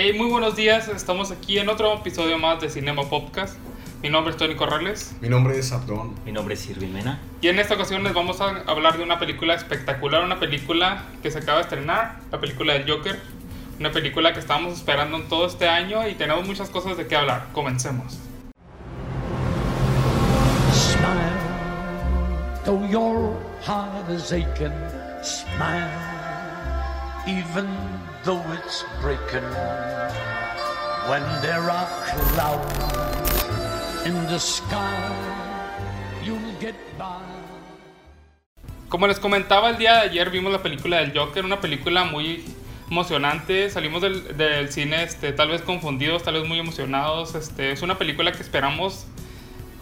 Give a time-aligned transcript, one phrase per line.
[0.00, 3.56] Hey, muy buenos días, estamos aquí en otro episodio más de Cinema Podcast.
[4.00, 6.14] Mi nombre es Tony Corrales Mi nombre es Abdón.
[6.24, 7.18] Mi nombre es Irvin Mena.
[7.40, 11.32] y en esta ocasión les vamos a hablar de una película espectacular, una película que
[11.32, 13.18] se acaba de estrenar, la película del Joker,
[13.80, 17.16] una película que estábamos esperando en todo este año y tenemos muchas cosas de qué
[17.16, 17.48] hablar.
[17.52, 18.20] Comencemos.
[20.72, 21.34] Smile,
[22.64, 23.36] though your
[23.66, 24.70] heart is aching.
[25.24, 25.90] Smile,
[27.26, 27.66] even
[28.28, 29.48] though it's breaking.
[31.08, 31.88] When there are
[32.34, 35.00] clouds in the sky,
[36.22, 37.24] you'll get by.
[38.90, 42.44] Como les comentaba el día de ayer vimos la película del Joker, una película muy
[42.90, 43.70] emocionante.
[43.70, 47.34] Salimos del, del cine este, tal vez confundidos, tal vez muy emocionados.
[47.34, 49.06] Este, es una película que esperamos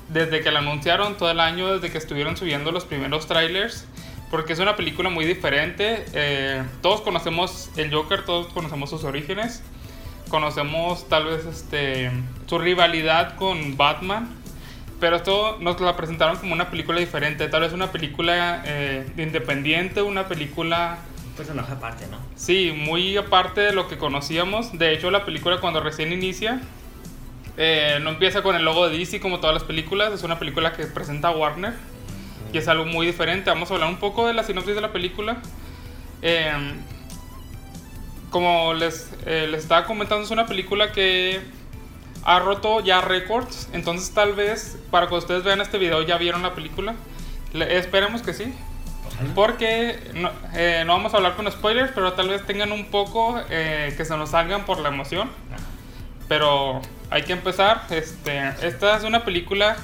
[0.08, 3.88] desde que la anunciaron todo el año, desde que estuvieron subiendo los primeros trailers.
[4.30, 6.04] Porque es una película muy diferente.
[6.12, 9.62] Eh, todos conocemos el Joker, todos conocemos sus orígenes.
[10.28, 12.10] Conocemos tal vez este,
[12.46, 14.34] su rivalidad con Batman.
[14.98, 17.46] Pero esto nos la presentaron como una película diferente.
[17.48, 22.18] Tal vez una película eh, independiente, una película Un personaje aparte, ¿no?
[22.34, 24.76] Sí, muy aparte de lo que conocíamos.
[24.76, 26.62] De hecho, la película cuando recién inicia
[27.58, 30.12] eh, no empieza con el logo de DC como todas las películas.
[30.12, 31.74] Es una película que presenta Warner
[32.52, 33.50] y es algo muy diferente.
[33.50, 35.38] Vamos a hablar un poco de la sinopsis de la película.
[36.22, 36.52] Eh,
[38.30, 41.40] como les, eh, les estaba comentando, es una película que
[42.24, 43.68] ha roto ya récords.
[43.72, 46.94] Entonces, tal vez para que ustedes vean este video ya vieron la película.
[47.52, 48.52] Le- esperemos que sí.
[49.34, 53.40] Porque no, eh, no vamos a hablar con spoilers, pero tal vez tengan un poco
[53.48, 55.30] eh, que se nos salgan por la emoción.
[56.28, 57.84] Pero hay que empezar.
[57.88, 59.76] Este, esta es una película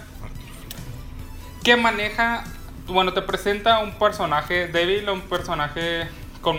[1.63, 2.45] que maneja,
[2.87, 6.09] bueno, te presenta un personaje débil, un personaje
[6.41, 6.57] con,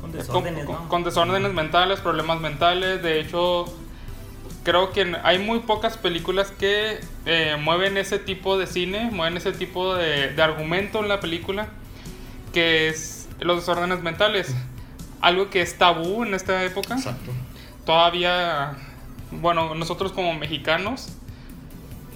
[0.00, 0.88] Con desórdenes, con- ¿no?
[0.88, 3.02] con desórdenes mentales, problemas mentales.
[3.02, 3.66] De hecho,
[4.64, 9.52] creo que hay muy pocas películas que eh, mueven ese tipo de cine, mueven ese
[9.52, 11.68] tipo de, de argumento en la película,
[12.52, 14.54] que es los desórdenes mentales.
[15.20, 16.94] Algo que es tabú en esta época.
[16.94, 17.30] Exacto.
[17.84, 18.72] Todavía,
[19.30, 21.08] bueno, nosotros como mexicanos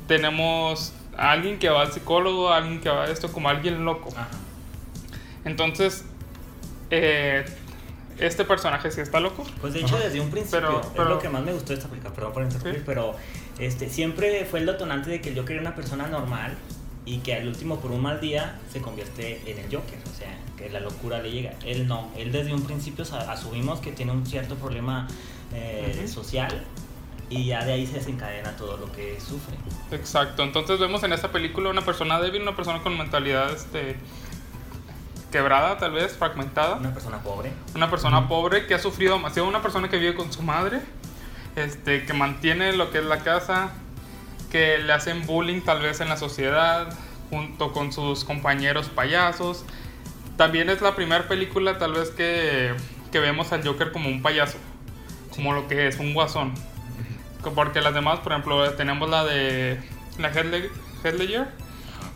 [0.06, 3.84] tenemos a alguien que va al psicólogo, a alguien que va a esto como alguien
[3.84, 4.10] loco.
[4.16, 4.28] Ajá.
[5.44, 6.04] Entonces,
[6.90, 7.44] eh,
[8.18, 9.44] este personaje sí está loco.
[9.60, 11.88] Pues de hecho, desde un principio, Pero- es lo que más me gustó de esta
[11.88, 12.82] película, perdón por interrumpir, Sí.
[12.86, 13.14] pero
[13.58, 16.54] este, siempre fue el detonante de que el Joker era una persona normal
[17.04, 20.38] y que al último, por un mal día, se convierte en el Joker, o sea,
[20.56, 21.52] que la locura le llega.
[21.66, 25.06] Él no, él desde un principio asumimos que tiene un cierto problema
[25.52, 26.64] eh, social
[27.30, 29.56] y ya de ahí se desencadena todo lo que sufre.
[29.90, 33.96] Exacto, entonces vemos en esta película una persona débil, una persona con mentalidad este,
[35.30, 36.76] quebrada, tal vez, fragmentada.
[36.76, 37.52] Una persona pobre.
[37.74, 40.80] Una persona pobre que ha sufrido demasiado, una persona que vive con su madre,
[41.56, 43.72] este, que mantiene lo que es la casa,
[44.52, 46.96] que le hacen bullying tal vez en la sociedad,
[47.30, 49.64] junto con sus compañeros payasos.
[50.36, 52.74] También es la primera película tal vez que,
[53.10, 54.58] que vemos al Joker como un payaso,
[55.34, 56.54] como lo que es, un guasón.
[57.50, 59.80] Porque las demás, por ejemplo, tenemos la de
[60.18, 61.48] la Ledger,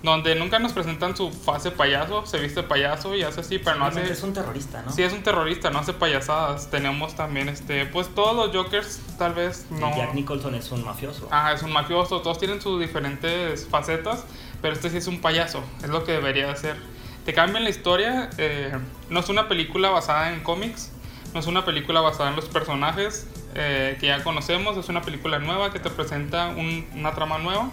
[0.03, 3.87] donde nunca nos presentan su fase payaso, se viste payaso y hace así, pero no
[3.87, 4.11] hace...
[4.11, 4.93] Es un terrorista, ¿no?
[4.93, 6.71] Sí, es un terrorista, no hace payasadas.
[6.71, 9.95] Tenemos también, este, pues todos los Jokers, tal vez no.
[9.97, 11.29] Jack Nicholson es un mafioso.
[11.31, 14.25] Ajá, es un mafioso, todos tienen sus diferentes facetas,
[14.63, 16.77] pero este sí es un payaso, es lo que debería de ser.
[17.25, 18.73] Te cambian la historia, eh,
[19.11, 20.93] no es una película basada en cómics,
[21.35, 25.39] no es una película basada en los personajes eh, que ya conocemos, es una película
[25.39, 27.71] nueva que te presenta un- una trama nueva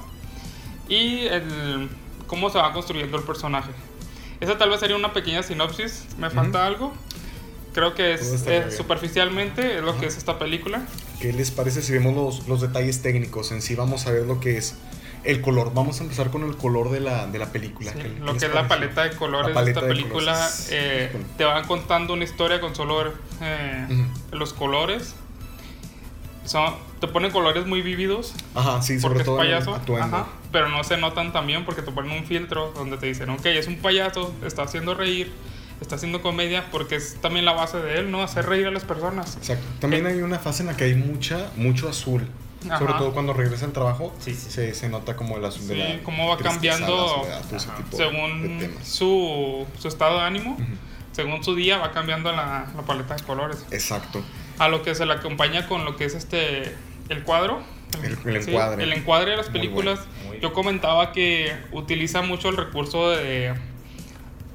[0.89, 1.89] y el,
[2.27, 3.71] cómo se va construyendo el personaje.
[4.39, 6.93] Esa tal vez sería una pequeña sinopsis, me falta algo.
[7.73, 8.21] Creo que es,
[8.77, 10.81] superficialmente es lo que es esta película.
[11.19, 13.51] ¿Qué les parece si vemos los, los detalles técnicos?
[13.51, 14.75] En sí vamos a ver lo que es
[15.25, 15.73] el color.
[15.73, 17.91] Vamos a empezar con el color de la, de la película.
[17.91, 19.95] Sí, ¿Qué- qué lo que es la paleta de colores La de paleta esta de
[19.95, 20.67] película colores.
[20.71, 23.87] eh, te van contando una historia con solo eh,
[24.31, 25.15] los colores.
[26.45, 30.69] Son, te ponen colores muy vívidos Ajá, sí, sobre es todo el payaso, ajá, pero
[30.69, 33.65] no se notan tan bien porque te ponen un filtro donde te dicen, ok, es
[33.65, 35.31] un payaso, está haciendo reír,
[35.81, 38.21] está haciendo comedia, porque es también la base de él, ¿no?
[38.21, 39.37] Hacer reír a las personas.
[39.37, 39.65] Exacto.
[39.79, 42.27] También hay una fase en la que hay mucha, mucho azul.
[42.61, 44.49] Sobre todo cuando regresa al trabajo, Sí, sí.
[44.49, 47.41] Se, se nota como el azul de Sí, la cómo va cambiando soledad,
[47.91, 50.57] Según su, su estado de ánimo,
[51.11, 53.65] según su día, va cambiando la, la paleta de colores.
[53.71, 54.23] Exacto.
[54.57, 56.75] a lo que se le acompaña con lo que es este
[57.09, 57.61] el cuadro
[58.01, 58.83] El- el encuadre.
[58.83, 63.53] el encuadre de las películas bueno, yo comentaba que utiliza mucho el recurso de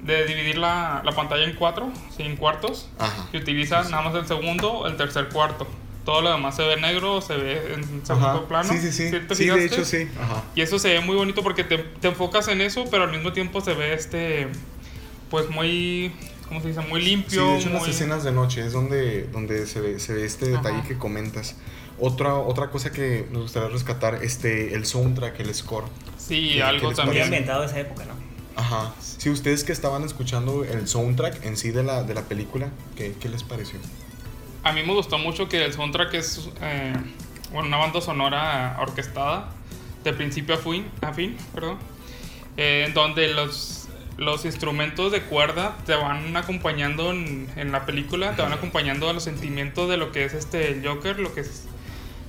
[0.02, 2.88] de dividir la, la pantalla en cuatro, en cuartos.
[2.98, 3.26] Ajá.
[3.34, 5.66] Y utiliza nada más el segundo, el tercer cuarto.
[6.04, 8.68] Todo lo demás se ve negro, se ve en segundo plano.
[8.72, 9.10] Sí, sí, sí.
[9.10, 10.08] te Sí, de hecho sí.
[10.20, 10.44] Ajá.
[10.54, 13.32] Y eso se ve muy bonito porque te, te enfocas en eso, pero al mismo
[13.32, 14.48] tiempo se ve este,
[15.30, 16.10] pues muy,
[16.48, 16.80] ¿cómo se dice?
[16.80, 17.46] Muy Sí, limpio.
[17.46, 20.24] de hecho en las muy- escenas de noche es donde, donde se, ve, se ve
[20.24, 20.88] este detalle Ajá.
[20.88, 21.54] que comentas.
[21.98, 25.84] Otra, otra cosa que nos gustaría rescatar, este, el soundtrack, el score.
[26.16, 27.30] Sí, ¿Qué- algo Muy también.
[27.30, 28.14] de esa época, ¿no?
[28.56, 28.94] Ajá.
[29.00, 33.14] Si ustedes que estaban escuchando el soundtrack en sí de la, de la película, ¿qué,
[33.20, 33.78] qué les pareció?
[34.62, 36.92] A mí me gustó mucho que el soundtrack es eh,
[37.52, 39.50] bueno, una banda sonora orquestada
[40.04, 41.78] de principio a fin, a fin perdón,
[42.56, 48.42] eh, donde los, los instrumentos de cuerda te van acompañando en, en la película, te
[48.42, 51.66] van acompañando a los sentimientos de lo que es este el Joker, lo que es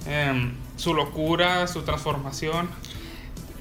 [0.05, 2.69] em, su locura, su transformación.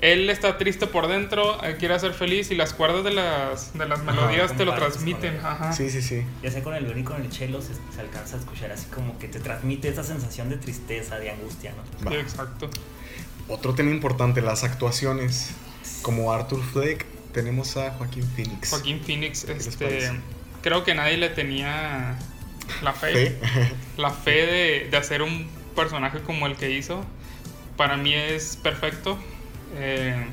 [0.01, 3.87] Él está triste por dentro, él quiere ser feliz y las cuerdas de las, de
[3.87, 5.37] las melodías te lo transmiten.
[5.45, 5.73] Ajá.
[5.75, 6.25] Sí, sí, sí.
[6.43, 8.87] Ya sea con el violín y con el cello se, se alcanza a escuchar así
[8.87, 12.11] como que te transmite esa sensación de tristeza, de angustia, ¿no?
[12.11, 12.71] Sí, exacto.
[13.49, 15.51] Otro tema importante, las actuaciones.
[16.03, 18.71] Como Arthur Fleck, tenemos a Joaquín Phoenix.
[18.71, 20.13] Joaquín Phoenix, este,
[20.63, 22.17] creo que nadie le tenía
[22.83, 23.37] la fe, ¿Sí?
[23.99, 27.05] la fe de, de hacer un personaje como el que hizo.
[27.77, 29.19] Para mí es perfecto.
[29.75, 30.27] Eh,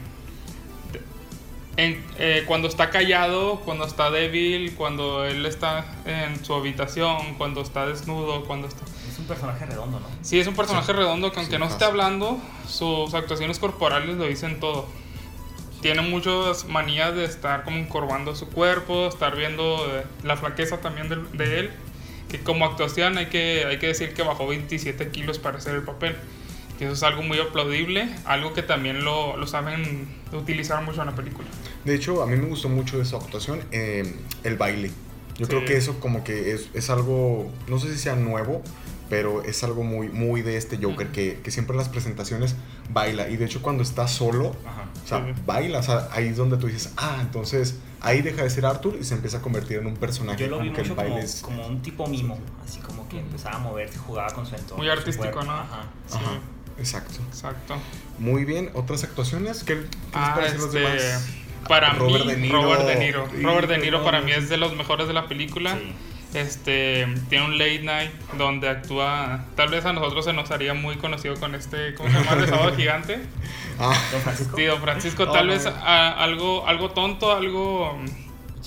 [1.78, 7.62] en- eh, cuando está callado, cuando está débil, cuando él está en su habitación, cuando
[7.62, 8.84] está desnudo, cuando está...
[9.08, 10.08] Es un personaje redondo, ¿no?
[10.22, 10.94] Sí, es un personaje Sí.
[10.94, 14.88] redondo que aunque Sí, no esté hablando, sus actuaciones corporales lo dicen todo.
[15.82, 21.08] Tiene muchas manías de estar como encorvando su cuerpo, estar viendo eh, la flaqueza también
[21.10, 21.72] de, de él.
[22.30, 25.84] Que como actuación hay que, hay que decir que bajó 27 kilos para hacer el
[25.84, 26.16] papel.
[26.78, 31.08] Que eso es algo muy aplaudible, algo que también lo, lo saben utilizar mucho en
[31.08, 31.48] la película.
[31.86, 34.92] De hecho, a mí me gustó mucho de su actuación, eh, el baile.
[35.38, 35.52] Yo Sí.
[35.52, 38.62] creo que eso como que es, es algo, no sé si sea nuevo,
[39.10, 41.14] pero es algo muy, muy de este Joker, Ujú.
[41.16, 42.56] que, que siempre en las presentaciones
[42.92, 43.30] baila.
[43.30, 44.86] Y de hecho cuando está solo, Ajá.
[45.04, 45.42] o sea, Sí.
[45.46, 45.80] baila.
[45.80, 49.04] O sea, ahí es donde tú dices, ah, entonces ahí deja de ser Arthur y
[49.04, 50.40] se empieza a convertir en un personaje.
[50.44, 51.42] Yo lo vi mucho como, baile es...
[51.42, 54.78] como un tipo mimo, así como que empezaba a moverse, jugaba con su entorno.
[54.84, 55.42] Muy artístico.
[55.42, 55.52] ¿no?
[55.54, 55.84] Ajá.
[56.08, 56.40] Sí, Ajá,
[56.80, 57.20] exacto.
[57.28, 57.78] exacto.
[58.20, 61.28] Muy bien, otras actuaciones, ¿qué, qué les Ah, parecen los este, demás?
[61.68, 62.62] Para Robert mí, De Niro.
[62.64, 63.28] Robert De Niro.
[63.36, 65.76] Sí, Robert De Niro para mí es de los mejores de la película.
[65.76, 65.94] Sí.
[66.34, 69.46] Este tiene un late night donde actúa.
[69.56, 71.94] Tal vez a nosotros se nos haría muy conocido con este.
[71.96, 72.36] ¿Cómo se llama?
[72.42, 73.20] De sábado gigante.
[73.80, 74.58] Ah, Don Francisco.
[74.58, 77.98] Sí, don Francisco, Oh, tal vez a- algo, algo tonto, algo.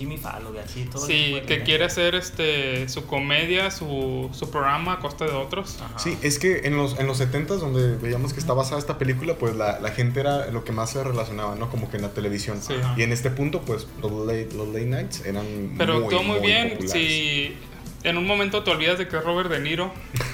[0.01, 1.07] Jimmy Fallon, así todo.
[1.07, 5.79] Sí, que quiere hacer este su comedia, su, su programa a costa de otros.
[5.81, 5.99] Ajá.
[5.99, 9.35] Sí, es que en los, en los 70s, donde veíamos que está basada esta película,
[9.35, 11.69] pues la, la gente era lo que más se relacionaba, ¿no?
[11.71, 12.61] Como que en la televisión.
[12.63, 12.75] Sí.
[12.97, 16.41] Y en este punto, pues los late, los late nights eran Pero muy, actuó muy,
[16.41, 16.71] bien.
[16.71, 16.93] populares.
[16.93, 17.57] Si
[18.03, 19.93] en un momento te olvidas de que es Robert De Niro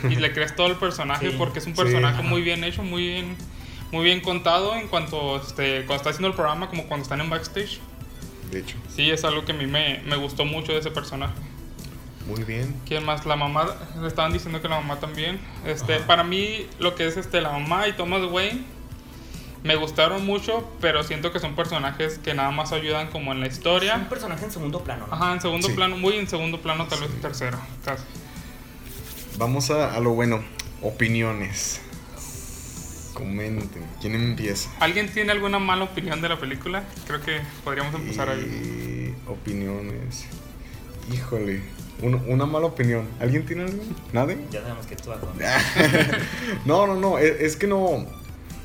[0.09, 1.37] y le crees todo el personaje Sí.
[1.37, 3.37] porque es un Sí, personaje muy bien hecho, muy bien,
[3.91, 7.29] muy bien contado en cuanto este, cuando está haciendo el programa, como cuando están en
[7.31, 7.81] backstage.
[8.51, 11.35] De hecho, Sí, es algo que a mí me, me gustó mucho de ese personaje.
[12.27, 12.75] muy bien.
[12.87, 13.25] ¿Quién más?
[13.27, 13.67] La mamá,
[14.01, 15.41] le estaban diciendo que la mamá también.
[15.65, 16.07] Este, Ajá.
[16.07, 18.63] para mí, lo que es este, la mamá y Thomas Wayne
[19.63, 23.47] me gustaron mucho, pero siento que son personajes que nada más ayudan como en la
[23.47, 24.07] Es un historia.
[24.09, 25.15] personaje en segundo plano, ¿no?
[25.15, 25.75] Ajá, en segundo Sí.
[25.75, 27.59] plano, muy en segundo plano, tal vez en tercero.
[27.85, 28.05] casi.
[29.39, 30.43] Vamos a, a lo bueno.
[30.83, 31.81] Opiniones.
[33.17, 33.83] Comenten.
[34.01, 34.69] ¿Quién empieza?
[34.79, 36.85] ¿Alguien tiene alguna mala opinión de la película?
[37.07, 39.15] Creo que podríamos empezar ahí.
[39.17, 39.31] Y...
[39.31, 40.27] Opiniones.
[41.11, 41.63] Híjole.
[42.03, 43.09] Un- una mala opinión.
[43.19, 43.83] ¿Alguien tiene algo?
[44.13, 44.37] ¿Nadie?
[44.51, 45.11] Ya sabemos que tú
[46.67, 47.17] no, no, no.
[47.19, 48.05] Es, es que no.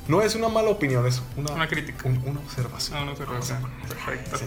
[0.10, 2.10] No es una mala opinión, es una, Una crítica.
[2.10, 2.98] un- una observación.
[2.98, 3.24] Ah, no se
[3.88, 4.38] Perfecto.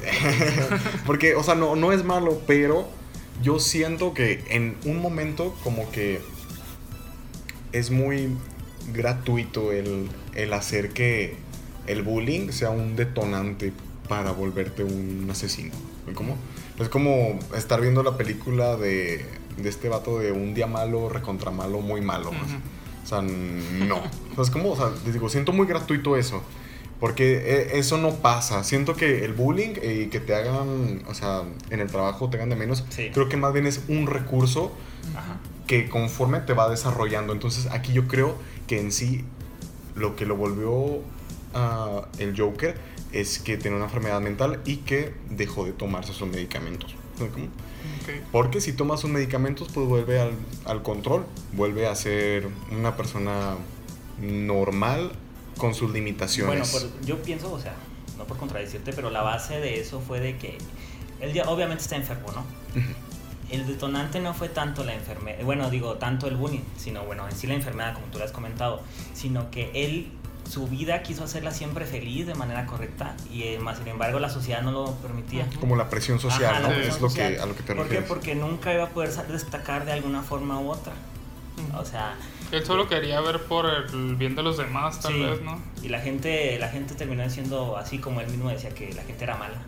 [1.06, 2.90] Porque, o sea, no, no es malo, pero
[3.42, 6.20] yo siento que en un momento como que
[7.72, 8.36] es muy
[8.92, 11.36] gratuito el, el hacer que
[11.86, 13.72] el bullying sea un detonante
[14.08, 15.72] para volverte un asesino.
[16.14, 16.36] ¿Cómo?
[16.78, 19.24] Es como estar viendo la película de,
[19.56, 22.30] de este vato de un día malo, recontra malo, muy malo.
[22.30, 23.96] O sea, no.
[23.96, 26.42] O sea, es como, o sea, les digo, siento muy gratuito eso.
[27.00, 28.64] Porque eh, eso no pasa.
[28.64, 32.50] Siento que el bullying y que te hagan, o sea, en el trabajo te hagan
[32.50, 33.10] de menos, Sí.
[33.12, 34.72] creo que más bien es un recurso
[35.14, 35.38] Ajá.
[35.66, 37.32] que conforme te va desarrollando.
[37.32, 38.36] Entonces aquí yo creo
[38.66, 39.24] que en sí
[39.96, 41.00] lo que lo volvió
[41.54, 42.76] ah, el Joker
[43.12, 46.94] es que tiene una enfermedad mental y que dejó de tomarse sus medicamentos.
[48.32, 50.32] Porque si tomas sus medicamentos, pues vuelve al,
[50.64, 53.54] al control, vuelve a ser una persona
[54.20, 55.12] normal
[55.56, 56.72] con sus limitaciones.
[56.72, 57.74] Bueno, por- yo pienso, o sea,
[58.18, 60.58] no por contradecirte, pero la base de eso fue de que
[61.20, 62.44] él ya obviamente está enfermo, ¿no?
[63.50, 67.36] El detonante no fue tanto la enfermedad, bueno, digo, tanto el bullying, sino, bueno, en
[67.36, 68.82] sí la enfermedad, como tú lo has comentado,
[69.12, 70.10] sino que él,
[70.50, 74.28] su vida quiso hacerla siempre feliz de manera correcta y eh, más sin embargo la
[74.30, 75.46] sociedad no lo permitía.
[75.60, 76.68] Como la presión social, Ajá, ¿no?
[76.68, 77.82] presión es lo que, a lo que te ¿Por qué?
[77.84, 78.08] refieres.
[78.08, 80.92] Porque nunca iba a poder destacar de alguna forma u otra.
[81.78, 82.14] O sea,
[82.54, 85.22] Él solo quería ver por el bien de los demás, tal sí.
[85.22, 85.60] vez, ¿no?
[85.82, 89.24] Y la gente, la gente terminó siendo así como él mismo decía que la gente
[89.24, 89.62] era mala,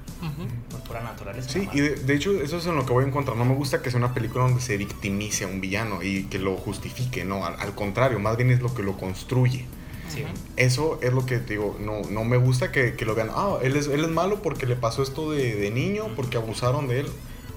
[0.70, 1.50] por pura naturaleza.
[1.50, 3.36] Sí, y de, de hecho eso es en lo que voy a encontrar.
[3.36, 6.38] No me gusta que sea una película donde se victimice a un villano y que
[6.38, 9.66] lo justifique, no, al, al contrario, más bien es lo que lo construye.
[10.08, 10.24] Sí.
[10.56, 13.58] Eso es lo que te digo, no, no me gusta que, que lo vean, ah,
[13.62, 17.00] él es, él es malo porque le pasó esto de, de niño, porque abusaron de
[17.00, 17.06] él.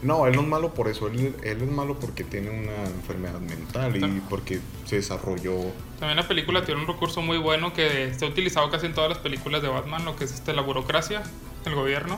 [0.01, 3.39] No, él no es malo por eso, él, él es malo porque tiene una enfermedad
[3.39, 5.56] mental y porque se desarrolló...
[6.00, 9.10] También la película tiene un recurso muy bueno que se ha utilizado casi en todas
[9.10, 11.22] las películas de Batman, lo que es este, la burocracia,
[11.65, 12.18] el gobierno.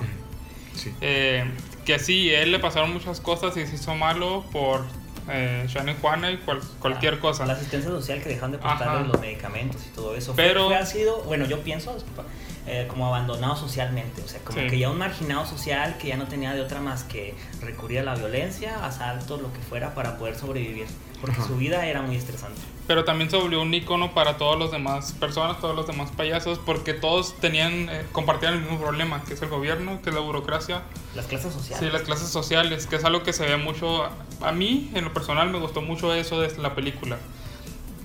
[0.76, 0.94] Sí.
[1.02, 1.44] Eh,
[1.86, 4.86] que sí, él le pasaron muchas cosas y se hizo malo por
[5.30, 7.46] eh, Shane Juana y cual- cualquier cosa.
[7.48, 10.34] La asistencia social que dejaron de prestarle los medicamentos y todo eso.
[10.36, 12.24] Fue- Pero- fue, ha sido, bueno, yo pienso, disculpa,
[12.68, 14.22] eh, como abandonado socialmente.
[14.22, 14.68] O sea, como Sí.
[14.68, 18.04] que ya un marginado social que ya no tenía de otra más que recurrir a
[18.04, 20.88] la violencia, asaltos, lo que fuera, para poder sobrevivir.
[21.20, 21.48] Porque Ajá.
[21.48, 22.60] su vida era muy estresante.
[22.88, 26.58] Pero también se volvió un icono para todos los demás personas, todos los demás payasos,
[26.60, 30.22] porque todos tenían, eh, compartían el mismo problema, que es el gobierno, que es la
[30.22, 30.82] burocracia,
[31.16, 31.80] Las clases sociales.
[31.86, 34.06] sí, las clases sociales, que es algo que se ve mucho.
[34.42, 37.18] A mí, en lo personal, me gustó mucho eso de la película.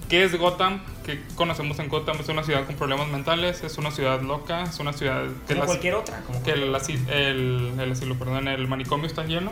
[0.08, 0.80] ¿Qué es Gotham?
[1.04, 4.78] Que conocemos en Gotham, es una ciudad con problemas mentales, es una ciudad loca, es
[4.78, 6.20] una ciudad que, como cualquier otra.
[6.22, 6.74] Como que el,
[7.08, 9.50] el, el asilo, perdón, el manicomio está lleno.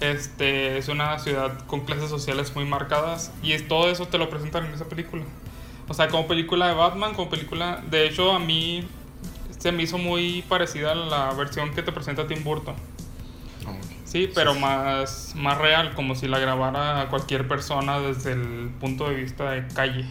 [0.00, 4.28] Este, es una ciudad con clases sociales muy marcadas y es, todo eso te lo
[4.28, 5.22] presentan en esa película.
[5.88, 7.82] O sea, como película de Batman, como película...
[7.90, 8.88] De hecho, a mí
[9.58, 12.74] se me hizo muy parecida a la versión que te presenta Tim Burton.
[14.14, 14.60] Sí, pero sí.
[14.60, 19.66] Más, más real, como si la grabara cualquier persona desde el punto de vista de
[19.74, 20.04] calle.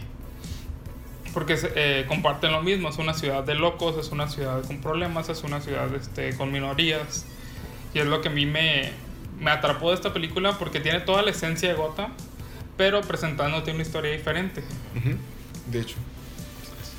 [1.32, 5.30] Porque eh, comparten lo mismo, es una ciudad de locos, es una ciudad con problemas,
[5.30, 7.24] es una ciudad este, con minorías.
[7.94, 8.92] Y es lo que a mí me,
[9.40, 12.12] me atrapó de esta película porque tiene toda la esencia de Gotham,
[12.76, 14.62] pero presentándote una historia diferente.
[14.98, 15.16] Ujú,
[15.70, 15.96] De hecho.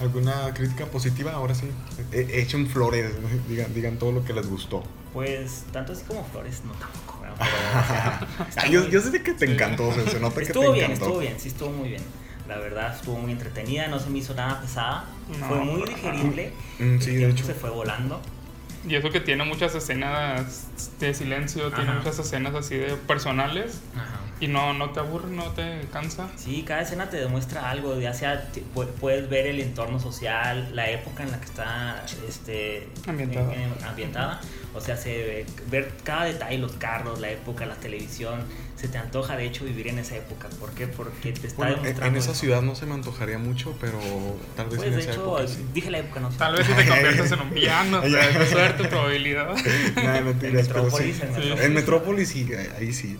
[0.01, 1.33] ¿Alguna crítica positiva?
[1.33, 1.69] Ahora sí.
[2.11, 3.11] E- echen flores,
[3.47, 4.81] digan, digan todo lo que les gustó.
[5.15, 7.19] Pues tanto así como Flores, no tampoco.
[7.21, 7.37] Pero, o
[7.87, 10.71] sea, Ah, yo, muy- yo sé que te encantó, se, se nota que te Estuvo
[10.73, 11.05] bien, encantó.
[11.05, 12.03] estuvo bien, sí estuvo muy bien.
[12.47, 15.05] La verdad estuvo muy entretenida, no se me hizo nada pesada.
[15.39, 16.53] No, fue muy digerible.
[16.79, 17.45] Mm, sí, el de hecho.
[17.45, 18.21] se fue volando.
[18.87, 20.67] Y eso que tiene muchas escenas
[20.99, 24.19] de silencio, tiene muchas escenas así de personales Ajá.
[24.39, 26.29] Y no, no te aburre, no te cansa.
[26.35, 28.49] Sí, cada escena te demuestra algo, ya sea
[28.99, 33.53] puedes ver el entorno social, la época en la que está este, Ambientada.
[33.53, 34.41] en- en- ambientada.
[34.73, 38.41] O sea, se ve- ver cada detalle, los carros, la época, la televisión,
[38.75, 40.49] se te antoja de hecho vivir en esa época.
[40.59, 40.85] ¿Por qué?
[40.87, 42.17] Porque te está Bueno, en, demostrando.
[42.17, 42.39] en esa eso.
[42.41, 43.97] ciudad no se me antojaría mucho, pero
[44.57, 45.65] tal vez Pues en de esa hecho, época sí.
[45.73, 46.37] dije la época, no sé.
[46.37, 49.55] Tal vez si te conviertes en un villano, o sea, suerte, probabilidad.
[49.95, 50.55] Nah, En pero sí.
[50.57, 51.39] Metrópolis, en Sí.
[51.39, 51.61] Metrópolis.
[51.65, 53.17] En Metrópolis sí, ahí sí.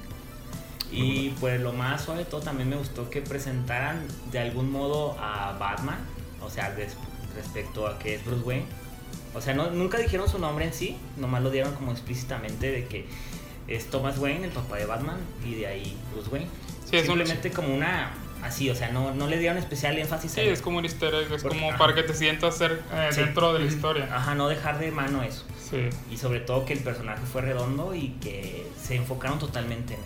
[0.96, 5.18] Y pues lo más suave de todo también me gustó que presentaran de algún modo
[5.20, 5.98] a Batman,
[6.42, 6.96] o sea, des-
[7.36, 8.66] respecto a que es Bruce Wayne.
[9.34, 12.86] O sea, no, nunca dijeron su nombre en sí, nomás lo dieron como explícitamente de
[12.86, 13.06] que
[13.68, 16.48] es Thomas Wayne, el papá de Batman, y de ahí Bruce Wayne.
[16.90, 18.12] Sí, un- Simplemente como una,
[18.44, 20.50] así, o sea, no, no le dieron especial énfasis Sí, a él.
[20.52, 21.78] es como un easter egg, es Porque- como ajá.
[21.78, 23.22] para que te sientas ser, eh, Sí.
[23.22, 24.08] dentro de la historia.
[24.16, 25.44] Ajá, no dejar de mano eso.
[25.70, 25.90] Sí.
[26.12, 30.06] Y sobre todo que el personaje fue redondo y que se enfocaron totalmente en él.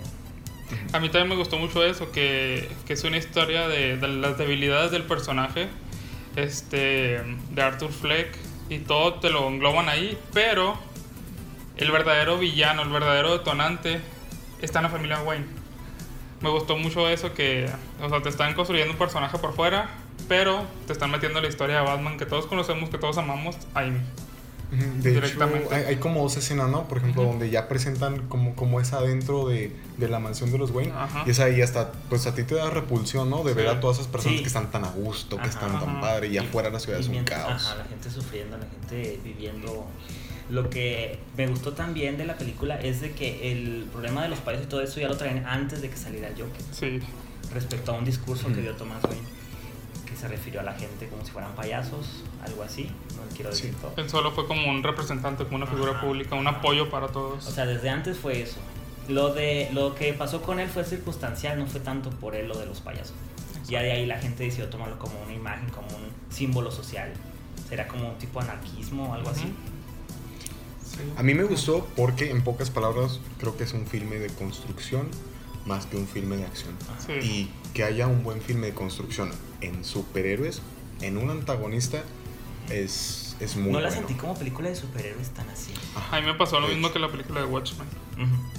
[0.93, 5.03] A mí también me gustó mucho eso, que, es una historia de, las debilidades del
[5.03, 5.67] personaje,
[6.35, 7.21] este,
[7.51, 8.35] de Arthur Fleck,
[8.69, 10.77] y todo te lo engloban ahí, pero
[11.77, 13.99] el verdadero villano, el verdadero detonante,
[14.61, 15.45] está en la familia Wayne.
[16.41, 17.69] Me gustó mucho eso que,
[18.01, 19.89] o sea, te están construyendo un personaje por fuera,
[20.27, 23.89] pero te están metiendo la historia de Batman que todos conocemos, que todos amamos, ahí.
[23.89, 23.99] Ujú,
[24.71, 25.73] De hecho, Directamente.
[25.73, 26.87] hay, hay como dos escenas, ¿no?
[26.87, 27.31] Por ejemplo, Ujú.
[27.31, 30.91] donde ya presentan como, como es adentro de, de la mansión de los Wayne.
[30.95, 31.23] Ajá.
[31.25, 33.43] Y es ahí hasta, pues a ti te da repulsión, ¿no?
[33.43, 33.75] De ver Sí.
[33.75, 34.43] a todas esas personas Sí.
[34.43, 35.49] que están tan a gusto, que Ajá.
[35.51, 37.65] están tan padre, y Y- afuera la ciudad es un mientras- caos.
[37.65, 39.87] Ajá, la gente sufriendo, la gente viviendo.
[40.51, 44.39] Lo que me gustó también de la película es de que el problema de los
[44.39, 46.61] payasos y todo eso ya lo traen antes de que saliera Joker.
[46.71, 46.99] Sí.
[47.53, 48.61] Respecto a un discurso que Ujú.
[48.61, 49.38] dio Thomas Wayne, que
[50.19, 52.85] se refirió a la gente como si fueran payasos, algo así.
[53.15, 53.77] No quiero decir Sí.
[53.81, 53.93] todo.
[53.97, 56.01] Él solo fue como un representante, como una figura Ajá.
[56.01, 57.47] pública, un apoyo para todos.
[57.47, 58.57] O sea, desde antes fue eso.
[59.07, 62.57] Lo, de, lo que pasó con él fue circunstancial, no fue tanto por él lo
[62.57, 63.15] de los payasos.
[63.67, 67.11] Ya de ahí la gente decidió tomarlo como una imagen, como un símbolo social.
[67.69, 69.45] Será como un tipo anarquismo o algo así.
[69.45, 69.53] Ujú.
[71.19, 75.07] A mí me gustó porque, en pocas palabras, creo que es un filme de construcción
[75.69, 76.73] más que un filme de acción.
[77.05, 77.13] Sí.
[77.25, 80.61] Y que haya un buen filme de construcción en superhéroes,
[81.01, 82.03] en un antagonista,
[82.69, 84.01] es, es muy no la bueno.
[84.07, 85.71] sentí como película de superhéroes tan así.
[85.95, 86.17] Ajá.
[86.17, 86.93] A mí me pasó lo De mismo hecho.
[86.95, 87.87] que la película de Watchmen.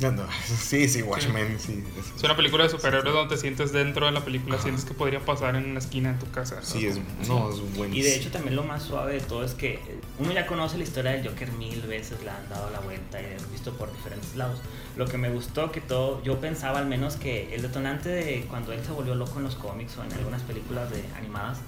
[0.00, 1.84] No, no, sí, sí, Watchmen, sí.
[1.98, 4.62] es- Es una película de superhéroes donde te sientes dentro de la película, Ajá.
[4.64, 6.60] sientes que podría pasar en una esquina de tu casa.
[6.62, 6.96] Sí, es,
[7.28, 7.94] no, es buenísimo.
[7.94, 10.78] Y de hecho también lo más suave de todo es que eh, uno ya conoce
[10.78, 13.72] la historia del Joker mil veces, la han dado la vuelta y la han visto
[13.74, 14.58] por diferentes lados.
[14.96, 18.72] Lo que me gustó que todo, yo pensaba al menos que el detonante de cuando
[18.72, 21.58] él se volvió loco en los cómics o en algunas películas de animadas,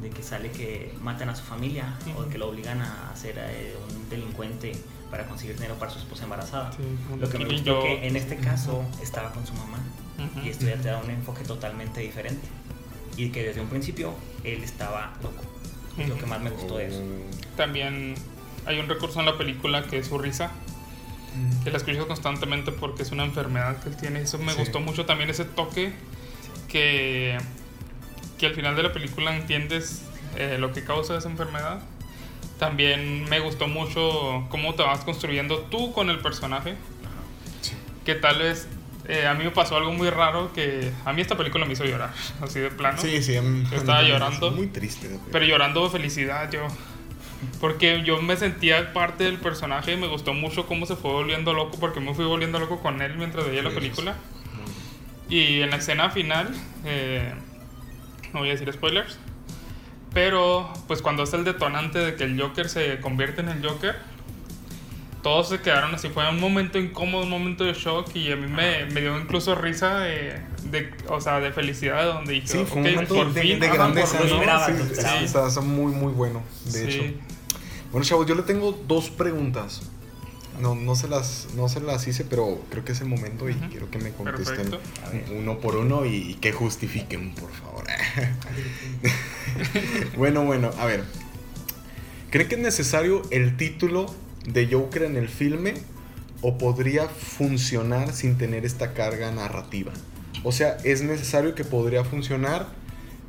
[0.00, 3.74] de que sale que matan a su familia o que lo obligan a ser eh,
[3.94, 4.72] un delincuente
[5.12, 6.72] para conseguir dinero para su esposa embarazada.
[6.72, 6.78] Sí,
[7.20, 9.78] Lo que me gustó que en este caso estaba con su mamá
[10.18, 10.44] Ujú.
[10.46, 12.48] y esto ya te da un enfoque totalmente diferente.
[13.18, 15.42] Y que desde un principio él estaba loco.
[15.98, 16.98] Es lo que más me gustó de eso.
[16.98, 17.56] Oh.
[17.58, 18.14] También
[18.64, 20.50] hay un recurso en la película que es su risa,
[21.62, 24.22] que la escuchas constantemente porque es una enfermedad que él tiene.
[24.22, 24.58] Eso me Sí.
[24.60, 25.92] gustó mucho también ese toque
[26.68, 27.36] que,
[28.38, 30.02] que al final de la película entiendes
[30.38, 31.80] eh, lo que causa esa enfermedad.
[32.62, 36.76] También me gustó mucho cómo te vas construyendo tú con el personaje.
[38.04, 38.68] Que tal vez
[39.08, 41.84] eh, a mí me pasó algo muy raro que a mí esta película me hizo
[41.84, 42.98] llorar, así de plano.
[43.02, 43.36] Sí, sí.
[43.36, 44.52] a mí- Yo estaba a mí- llorando.
[44.52, 45.08] Muy triste.
[45.08, 45.46] Pero película.
[45.46, 46.68] llorando de felicidad yo.
[47.60, 51.52] Porque yo me sentía parte del personaje y me gustó mucho cómo se fue volviendo
[51.52, 54.14] loco porque me fui volviendo loco con él mientras veía la película.
[55.28, 56.54] Y en la escena final,
[56.84, 57.32] eh,
[58.32, 59.18] no voy a decir spoilers,
[60.14, 63.96] pero pues cuando es el detonante de que el Joker se convierte en el Joker,
[65.22, 68.48] todos se quedaron así, fue un momento incómodo, un momento de shock y a mí
[68.48, 72.80] me, me dio incluso risa de, de, o sea, de felicidad donde dije, Sí, fue
[72.80, 74.26] "Ok, un momento por de, fin, de ajá, grandeza, ¿no?
[74.66, 76.78] Sí, sí, está muy, muy bueno, de Sí.
[76.88, 77.02] hecho.
[77.92, 79.91] Bueno, chavos, yo le tengo dos preguntas.
[80.62, 83.54] No, no, se las, no se las hice, pero creo que es el momento y
[83.54, 84.80] quiero que me contesten Perfecto.
[85.36, 87.84] Uno por uno y, que justifiquen, por favor.
[90.16, 91.02] bueno, bueno, a ver.
[92.30, 94.14] ¿Creen que es necesario el título
[94.46, 95.74] de Joker en el filme
[96.42, 99.92] o podría funcionar sin tener esta carga narrativa?
[100.44, 102.68] O sea, es necesario que podría funcionar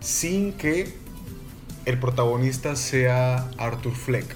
[0.02, 0.94] sin que
[1.86, 4.36] el protagonista sea Arthur Fleck.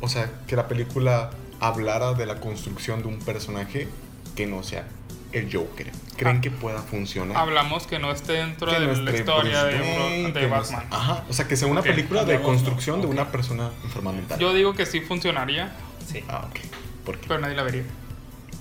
[0.00, 1.30] O sea, que la película
[1.68, 3.88] hablara de la construcción de un personaje
[4.36, 4.84] que no sea
[5.32, 5.90] el Joker.
[6.16, 6.40] ¿Creen Ah.
[6.40, 7.36] que pueda funcionar?
[7.36, 9.78] Hablamos que no esté dentro Que de no la esté historia de, de
[10.46, 10.82] no Batman.
[10.82, 12.42] esté- Ajá, o sea, que sea una Ok, película de ¿no?
[12.44, 13.12] construcción de Ok.
[13.12, 14.38] una persona enferma mental.
[14.38, 15.72] Yo digo que sí funcionaría,
[16.06, 16.22] Sí.
[16.28, 16.60] Ah, ok.
[17.04, 17.26] ¿Por qué?
[17.28, 17.82] pero nadie la vería.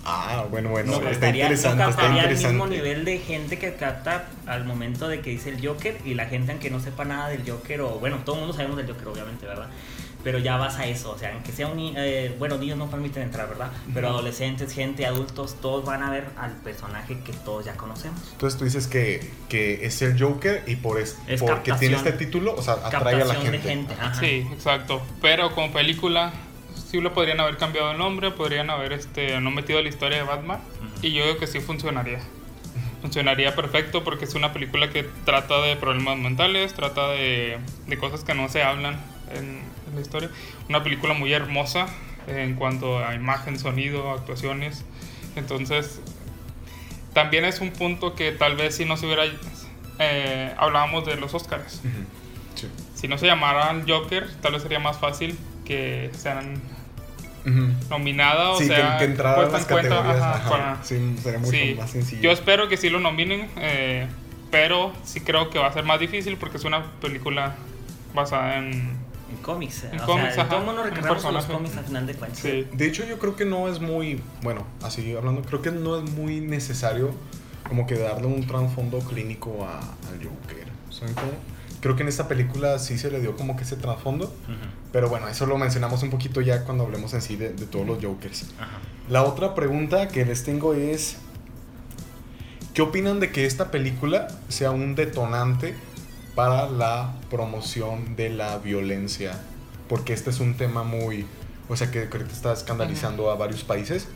[0.05, 2.47] Ah, bueno, bueno, no está captaría, no interesante, está interesante.
[2.49, 6.25] mismo nivel de gente que capta al momento de que dice el Joker y la
[6.25, 9.07] gente aunque no sepa nada del Joker o bueno, todo el mundo sabemos del Joker
[9.07, 9.67] obviamente, ¿verdad?
[10.23, 12.89] Pero ya vas a eso, o sea, aunque sea un ni- eh, bueno, niños no
[12.89, 13.71] permiten entrar, ¿verdad?
[13.93, 18.19] Pero adolescentes, gente, adultos, todos van a ver al personaje que todos ya conocemos.
[18.31, 22.13] Entonces tú dices que, que es el Joker y por es, Es porque tiene este
[22.13, 23.51] título, o sea, atrae a la gente.
[23.51, 24.13] de gente, Ajá.
[24.19, 25.01] Sí, exacto.
[25.21, 26.31] Pero como película,
[26.89, 30.23] sí le podrían haber cambiado el nombre, podrían haber este, no metido la historia de
[30.23, 30.59] Batman.
[31.01, 32.19] Y yo digo que sí funcionaría.
[33.01, 37.57] Funcionaría perfecto porque es una película que trata de problemas mentales, trata de,
[37.87, 38.97] de cosas que no se hablan
[39.35, 40.29] en, en la historia.
[40.69, 41.87] Una película muy hermosa
[42.27, 44.85] en cuanto a imagen, sonido, actuaciones.
[45.35, 45.99] Entonces,
[47.13, 49.23] también es un punto que tal vez si no se hubiera...
[49.99, 51.81] eh, hablábamos de los Oscars.
[52.55, 52.67] Sí.
[52.95, 56.61] Si no se llamaran Joker, tal vez sería más fácil que sean
[57.45, 57.73] Ujú.
[57.89, 60.21] nominada o Sí, que- sea que, entrara en las en cuenta, categorías.
[60.23, 62.21] ajá, ajá, para- sí, sería mucho más sencillo.
[62.21, 64.07] Yo espero que sí lo nominen, eh,
[64.49, 67.55] pero sí creo que va a ser más difícil porque es una película
[68.13, 68.97] basada en...
[69.29, 71.77] En cómics, En o cómics, sea, ajá, todo el mundo un recreamos a los cómics
[71.77, 72.39] al final de cuentas.
[72.39, 75.97] Sí, De hecho, yo creo que no es muy, bueno, así hablando, creo que no
[75.97, 77.11] es muy necesario
[77.67, 80.67] como que darle un trasfondo clínico a- al Joker.
[80.91, 81.31] ¿Saben cómo?
[81.81, 84.33] Creo que en esta película sí se le dio como que ese trasfondo, Ujú,
[84.91, 87.85] pero bueno, eso lo mencionamos un poquito ya cuando hablemos en sí de, de todos
[87.87, 88.45] los Jokers.
[88.59, 88.77] ajá.
[89.09, 91.17] La otra pregunta que les tengo es,
[92.73, 95.75] ¿qué opinan de que esta película sea un detonante
[96.35, 99.39] para la promoción de la violencia?
[99.87, 101.25] Porque este es un tema muy,
[101.69, 104.07] o sea, que ahorita está escandalizando a varios países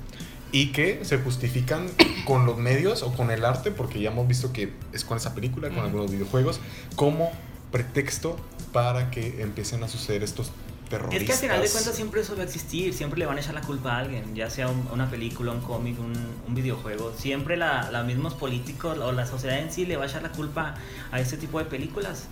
[0.51, 1.87] y que se justifican
[2.25, 5.33] con los medios o con el arte, porque ya hemos visto que es con esa
[5.33, 6.59] película, con algunos videojuegos,
[6.95, 7.31] como
[7.71, 8.37] pretexto
[8.71, 10.51] para que empiecen a suceder estos
[10.89, 11.21] terroristas.
[11.21, 13.41] Es que al final de cuentas siempre eso va a existir, siempre le van a
[13.41, 16.13] echar la culpa a alguien, ya sea un- una película, un cómic, un,
[16.47, 17.13] un videojuego.
[17.17, 20.29] Siempre la, los mismos políticos o la sociedad en sí le va a echar la
[20.31, 20.75] culpa
[21.11, 22.27] a este tipo de películas.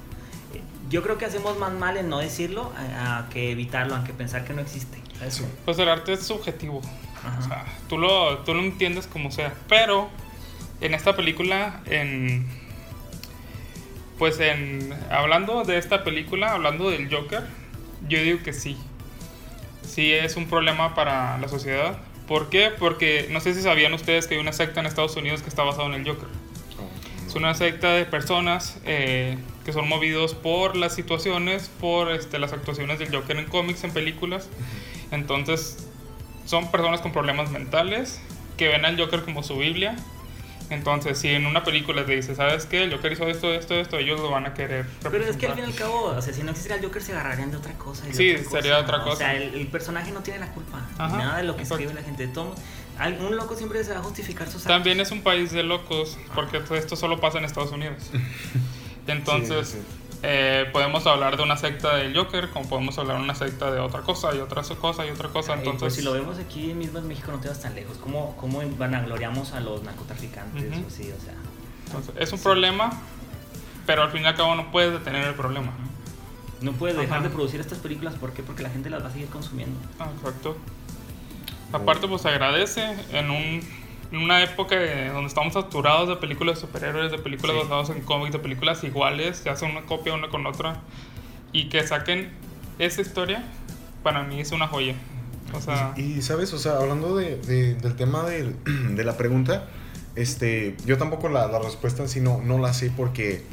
[0.89, 4.45] Yo creo que hacemos más mal en no decirlo a, a que evitarlo, aunque pensar
[4.45, 4.99] que no existe.
[5.65, 6.81] Pues el arte es subjetivo.
[7.25, 7.39] Ajá.
[7.39, 9.53] O sea, tú lo, tú lo entiendes como sea.
[9.67, 10.09] Pero
[10.81, 12.45] en esta película, en.
[14.19, 14.93] Pues en.
[15.09, 17.43] Hablando de esta película, hablando del Joker,
[18.07, 18.77] yo digo que sí.
[19.83, 21.97] Sí es un problema para la sociedad.
[22.27, 22.71] ¿Por qué?
[22.77, 25.63] Porque no sé si sabían ustedes que hay una secta en Estados Unidos que está
[25.63, 26.27] basada en el Joker.
[27.27, 32.53] Es una secta de personas eh, que son movidos por las situaciones, por este, las
[32.53, 34.49] actuaciones del Joker en cómics, en películas.
[35.11, 35.87] Entonces,
[36.45, 38.21] son personas con problemas mentales
[38.57, 39.95] que ven al Joker como su Biblia.
[40.69, 42.83] Entonces, si en una película te dice, ¿sabes qué?
[42.83, 44.85] El Joker hizo esto, esto, esto, ellos lo van a querer.
[45.01, 47.01] Pero es que al fin y al cabo, o sea, si no existiera el Joker,
[47.03, 48.03] se agarrarían de otra cosa.
[48.05, 49.17] y de Sí, otra sería otra O cosa.
[49.17, 50.79] sea, el, el personaje no tiene la culpa.
[50.97, 51.83] Ajá, nada de lo que exacto.
[51.83, 52.27] escribe la gente.
[52.27, 52.55] Todo,
[53.19, 54.71] un loco siempre se va a justificar sus actos.
[54.71, 58.09] También es un país de locos, porque todo esto solo pasa en Estados Unidos.
[59.07, 59.83] Entonces, Sí, sí.
[60.23, 63.79] Eh, podemos hablar de una secta del Joker, como podemos hablar de una secta de
[63.79, 65.53] otra cosa, y otra cosa, y otra cosa.
[65.53, 67.97] Ay, Entonces, pues si lo vemos aquí mismo en México, no te vas tan lejos.
[67.97, 70.71] ¿Cómo, cómo vanagloriamos a los narcotraficantes?
[70.77, 70.87] Ujú.
[70.87, 71.33] o sí, o sea.
[71.87, 72.91] entonces, es un problema,
[73.85, 75.71] pero al fin y al cabo no puedes detener el problema.
[76.61, 77.27] No puedes dejar Ajá.
[77.27, 78.15] de producir estas películas.
[78.15, 78.41] ¿Por qué?
[78.41, 79.77] Porque la gente las va a seguir consumiendo.
[79.99, 80.57] Ah, exacto.
[81.73, 83.61] Aparte, pues agradece en, un,
[84.11, 87.61] en una época de- donde estamos saturados de películas de superhéroes, de películas Sí.
[87.63, 90.81] basadas en cómics, de películas iguales, que hacen una copia una con otra,
[91.51, 92.29] y que saquen
[92.79, 93.43] esa historia,
[94.03, 94.95] para mí es una joya.
[95.53, 98.55] O sea, Y sabes, o sea, hablando de, de- del tema del-
[98.95, 99.67] de la pregunta,
[100.15, 103.43] este, yo tampoco la, la respuesta en sí no, no la sé porque,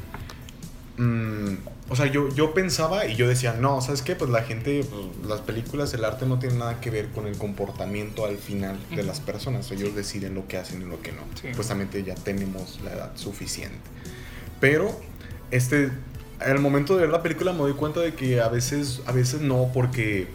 [0.97, 1.53] mm,
[1.89, 4.15] o sea, yo, yo pensaba y yo decía, no, ¿sabes qué?
[4.15, 7.37] Pues la gente, pues, las películas, el arte no tiene nada que ver con el
[7.37, 11.21] comportamiento al final de las personas, ellos deciden lo que hacen y lo que no.
[11.39, 11.49] Sí.
[11.49, 13.77] Supuestamente ya tenemos la edad suficiente.
[14.59, 14.97] Pero,
[15.51, 15.91] este,
[16.39, 19.41] al momento de ver la película me doy cuenta de que a veces, a veces
[19.41, 20.27] no, porque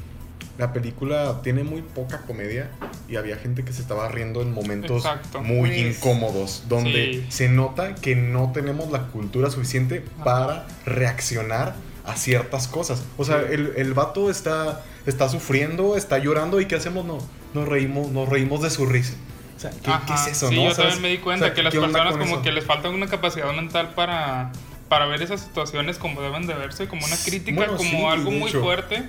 [0.58, 2.68] la película tiene muy poca comedia
[3.08, 5.40] y había gente que se estaba riendo en momentos Exacto.
[5.40, 7.26] muy Pues, incómodos, donde sí.
[7.30, 10.24] se nota que no tenemos la cultura suficiente Ajá.
[10.24, 13.04] para reaccionar a ciertas cosas.
[13.16, 13.54] O sea, Sí.
[13.54, 17.04] el, el vato está, está sufriendo, está llorando y ¿qué hacemos?
[17.04, 17.18] No,
[17.54, 19.14] nos reímos, nos reímos de su risa.
[19.56, 20.48] O sea, ¿qué, es eso?
[20.48, 20.68] Sí, no?
[20.70, 22.42] yo también me di cuenta o sea, que las ¿qué onda personas como eso?
[22.42, 24.52] que les falta una capacidad mental para,
[24.88, 28.30] para ver esas situaciones como deben de verse, como una crítica, Bueno, como sí, algo
[28.30, 29.04] muy fuerte.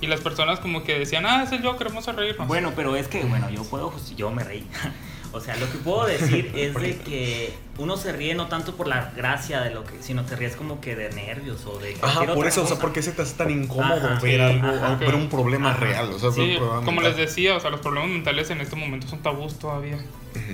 [0.00, 2.46] Y las personas como que decían, ah, es el Joker, vamos a reírnos.
[2.48, 4.66] Bueno, pero es que, bueno, yo puedo, justi- yo me reí.
[5.32, 8.88] O sea, lo que puedo decir es de que uno se ríe no tanto por
[8.88, 12.22] la gracia de lo que, sino te ríes como que de nervios o de Ajá,
[12.24, 12.80] por otra eso, o sea, cosa.
[12.80, 14.96] ¿por qué se te hace tan incómodo Ajá, ver sí, algo, ajá.
[14.96, 15.78] ver un problema Ajá.
[15.78, 16.12] real?
[16.12, 17.16] O sea, Sí, un problema como mental.
[17.16, 20.04] les decía, o sea, los problemas mentales en este momento son tabús todavía.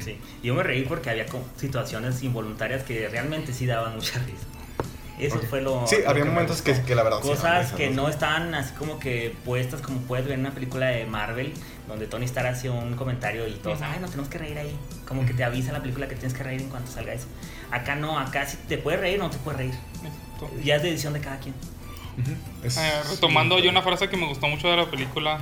[0.05, 1.25] Sí, yo me reí porque había
[1.57, 4.45] situaciones involuntarias que realmente sí daban mucha risa.
[5.19, 5.87] Eso fue lo.
[5.87, 8.09] Sí, lo había me momentos que- que la verdad sí Cosas que ¿no?
[8.09, 11.55] estaban así como que puestas como puedes ver en una película de Marvel,
[11.89, 14.77] donde Tony Stark hace un comentario y todos, ay, nos tenemos que reír ahí.
[15.09, 17.27] Como que te avisa la película que tienes que reír en cuanto salga eso.
[17.71, 19.75] Acá no, acá sí te puedes reír o no te puedes reír.
[20.63, 21.55] Ya es decisión de cada quien.
[22.63, 25.41] Es- Eh, retomando yo una frase que me gustó mucho de la película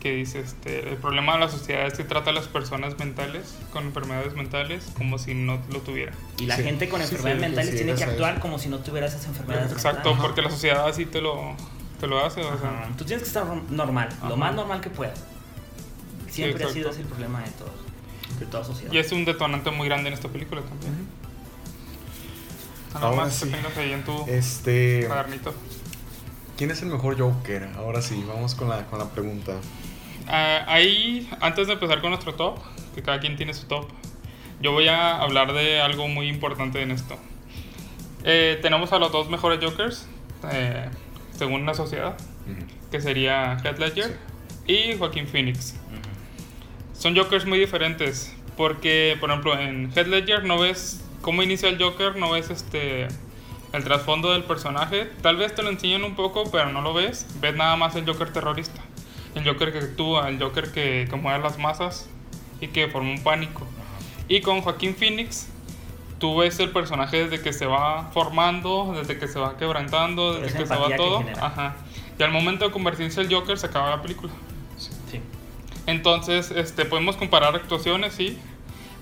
[0.00, 3.56] que dice este el problema de la sociedad es que trata a las personas mentales
[3.72, 6.14] con enfermedades mentales como si no lo tuvieran.
[6.38, 6.62] Y la Sí.
[6.62, 9.72] gente con enfermedades sí, mentales sí, tiene que actuar como si no tuviera esas enfermedades.
[9.72, 10.20] Exacto, mentales.
[10.22, 11.54] porque la sociedad así te lo
[12.00, 12.88] te lo hace, o sea.
[12.96, 14.28] Tú tienes que estar normal, Ajá.
[14.28, 15.20] lo más normal que puedas.
[16.30, 17.72] Siempre ha sido ese el problema de todos,
[18.38, 18.92] de toda sociedad.
[18.92, 21.08] y es un detonante muy grande en esta película también.
[22.94, 23.50] Nada Ahora más sí.
[23.76, 25.52] ahí en tu Este, cuadernito.
[26.56, 27.68] ¿quién es el mejor Joker?
[27.76, 29.54] Ahora sí, vamos con la, con la pregunta.
[30.28, 32.58] Ah, ahí, antes de empezar con nuestro top,
[32.94, 33.88] que cada quien tiene su top,
[34.60, 37.16] yo voy a hablar de algo muy importante en esto.
[38.24, 40.06] Eh, tenemos a los dos mejores Jokers,
[40.52, 40.88] eh,
[41.32, 42.66] según la sociedad, Ujú.
[42.90, 44.18] que sería Heath Ledger
[44.66, 45.76] y Joaquín Phoenix.
[45.86, 46.98] Ujú.
[47.00, 51.82] Son Jokers muy diferentes, porque, por ejemplo, en Heath Ledger no ves cómo inicia el
[51.82, 53.08] Joker, no ves este
[53.72, 55.10] el trasfondo del personaje.
[55.22, 57.26] Tal vez te lo enseñan un poco, pero no lo ves.
[57.40, 58.80] Ves nada más el Joker terrorista,
[59.38, 62.08] el Joker que actúa, el Joker que, que mueve a las masas
[62.60, 63.66] y que forma un pánico.
[64.28, 65.48] Y con Joaquín Phoenix,
[66.18, 70.58] tú ves el personaje desde que se va formando, desde que se va quebrantando, desde
[70.58, 71.24] que se va todo.
[71.40, 71.76] Ajá.
[72.18, 74.32] Y al momento de convertirse el Joker, se acaba la película.
[74.76, 75.20] Sí.
[75.86, 78.38] Entonces, este, podemos comparar actuaciones, sí,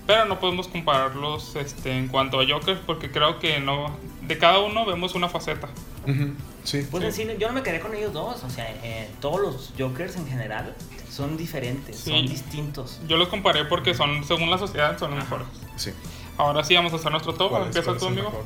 [0.05, 4.59] pero no podemos compararlos este, en cuanto a Joker, porque creo que no, de cada
[4.59, 5.67] uno vemos una faceta.
[6.07, 6.33] Ujú.
[6.63, 6.87] Sí.
[6.89, 7.21] Pues en Sí.
[7.21, 10.27] cine, yo no me quedé con ellos dos, o sea, eh, todos los Jokers en
[10.27, 10.73] general
[11.09, 12.11] son diferentes, Sí.
[12.11, 12.99] son distintos.
[13.07, 15.37] Yo los comparé porque son, según la sociedad, son los Ajá.
[15.37, 15.47] mejores.
[15.75, 15.91] Sí.
[16.37, 17.49] Ahora sí vamos a hacer nuestro top.
[17.49, 18.29] ¿Cuál es- Empieza tú, amigo.
[18.29, 18.41] mejor?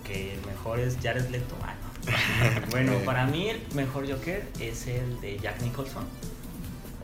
[0.00, 1.54] Ok, el mejor es Jared Leto.
[1.62, 2.02] Ah, no.
[2.70, 3.02] bueno, Eh.
[3.04, 6.04] para mí el mejor Joker es el de Jack Nicholson.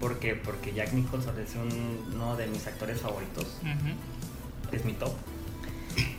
[0.00, 0.34] ¿Por qué?
[0.34, 3.46] Porque Jack Nicholson es un- uno de mis actores favoritos.
[4.70, 5.12] Es mi top.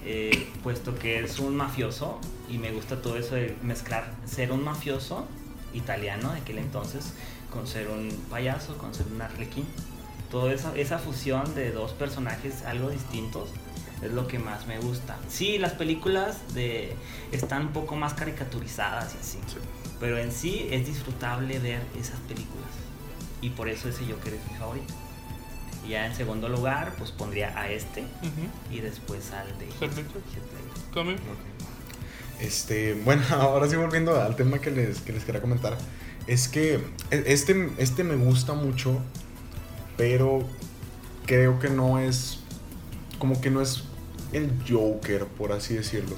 [0.06, 4.64] Eh, puesto que es un mafioso y me gusta todo eso de mezclar ser un
[4.64, 5.28] mafioso
[5.74, 7.14] italiano de aquel entonces
[7.52, 9.66] con ser un payaso, con ser un arlequín.
[10.32, 13.50] Toda esa, esa fusión de dos personajes algo distintos
[14.02, 15.18] es lo que más me gusta.
[15.28, 16.96] Sí, las películas de,
[17.32, 19.40] están un poco más caricaturizadas y así,
[20.00, 22.70] pero en sí es disfrutable ver esas películas
[23.42, 24.94] y por eso ese Joker es mi favorito.
[25.90, 28.04] Y ya en segundo lugar, pues pondría a este
[28.72, 30.06] y después al de Heath Ledger.
[30.06, 30.92] Heath Ledger.
[30.94, 31.18] ¿Tú, amigo?
[32.40, 35.76] Este, bueno, ahora sí volviendo al tema que les, que les quería comentar.
[36.28, 36.76] Es que
[37.10, 39.00] e- este, este me gusta mucho,
[39.98, 40.48] pero
[41.26, 42.38] creo que no es.
[43.18, 43.84] Como que no es
[44.32, 46.16] el Joker, por así decirlo.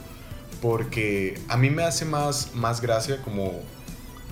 [0.61, 3.61] Porque a mí me hace más, más gracia como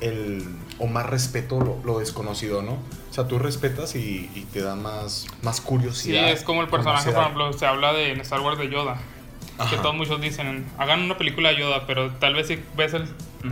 [0.02, 0.44] el.
[0.80, 2.78] o más respeto lo, lo desconocido, ¿no?
[3.10, 6.30] O sea, tú respetas y, y te da más, más Sí, curiosidad.
[6.32, 8.98] es como el personaje, por ejemplo, se habla de en Star Wars de Yoda.
[9.70, 13.04] Que todos muchos dicen, hagan una película de Yoda, pero tal vez si ves el,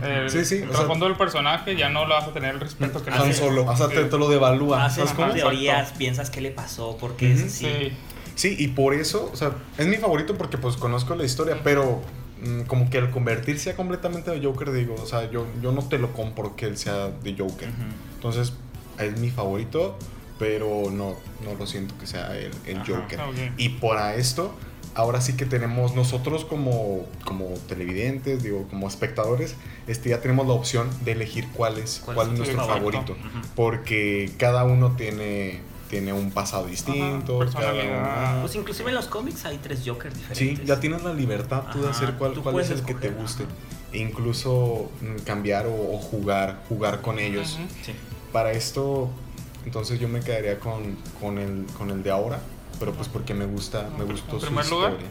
[0.02, 2.60] el, Sí, sí, el sea- trasfondo del personaje, ya no le vas a tener el
[2.60, 4.86] respeto que le Solo, o sea, te, te lo devalúa.
[4.86, 5.32] Haces ¿sabes cómo?
[5.34, 5.98] teorías, Exacto.
[5.98, 7.64] piensas qué le pasó, por qué Ujú, es así.
[7.66, 7.92] Sí.
[8.36, 12.00] Sí, y por eso, o sea, es mi favorito porque pues conozco la historia, pero
[12.42, 15.82] mm, como que al convertirse a completamente de Joker, digo, o sea, yo, yo no
[15.82, 17.68] te lo compro que él sea de Joker.
[18.14, 18.54] Entonces,
[19.04, 19.96] es mi favorito,
[20.38, 23.20] pero no, no lo siento que sea el, el Ajá, Joker.
[23.20, 23.36] ok.
[23.56, 24.54] Y por a esto,
[24.94, 29.56] ahora sí que tenemos nosotros como, como televidentes, digo, como espectadores,
[29.86, 33.16] este, ya tenemos la opción de elegir cuál es, ¿Cuál cuál, es nuestro favorito?
[33.56, 37.38] Porque cada uno tiene, tiene un pasado distinto.
[37.52, 40.66] cada uno- Pues inclusive en los cómics hay tres Jokers Sí, diferentes.
[40.66, 43.44] ya tienes la libertad tú de hacer cuál, cuál es el que te guste.
[43.90, 47.58] E incluso mm, cambiar o, o jugar, jugar con ellos.
[47.84, 47.92] Sí.
[48.32, 49.08] Para esto,
[49.64, 52.40] entonces yo me quedaría con, con, el, con el de ahora,
[52.78, 54.92] pero pues porque me gusta, me En gustó su primer lugar.
[54.92, 55.10] historia.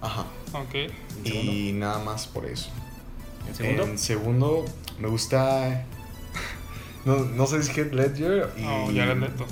[0.00, 0.22] Ajá.
[0.52, 0.74] Ok.
[0.74, 1.52] ¿En segundo?
[1.52, 2.70] Y nada más por eso.
[3.48, 3.82] ¿En segundo?
[3.84, 4.64] En segundo,
[4.98, 5.84] me gusta.
[7.04, 8.64] No, no sé si es Ledger y.
[8.64, 9.46] Oh, Leto.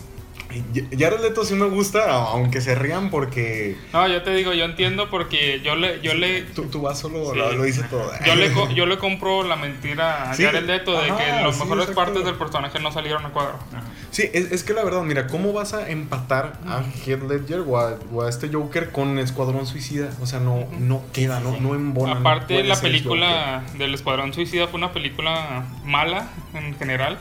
[0.97, 3.77] Jared Leto sí me gusta, aunque se rían porque.
[3.93, 7.33] No, yo te digo, yo entiendo porque yo le, yo le, Tú, tú vas solo,
[7.33, 7.39] Sí.
[7.39, 8.11] lo, lo dice todo.
[8.25, 10.45] yo le, co- yo le compro la mentira a Sí.
[10.45, 11.95] Jared Leto de Ajá, que las sí, mejores exacto.
[12.05, 13.59] partes del personaje no salieron a cuadro.
[13.73, 13.83] Ajá.
[14.11, 17.79] Sí, es, es que la verdad, mira, ¿cómo vas a empatar a Heath Ledger o
[17.79, 20.11] a, o a este Joker con Escuadrón Suicida?
[20.21, 22.13] O sea, no, no queda, no, no embona.
[22.21, 27.19] Aparte, la película del Escuadrón Suicida fue una película mala en general.